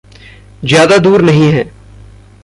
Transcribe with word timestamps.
ज़्यादा 0.65 0.97
दूर 0.97 1.21
नहीं 1.21 1.51
है। 1.51 1.63